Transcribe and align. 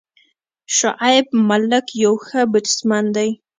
شعیب 0.75 1.27
ملک 1.49 1.85
یو 2.03 2.13
ښه 2.25 2.41
بیټسمېن 2.51 3.05
دئ. 3.15 3.29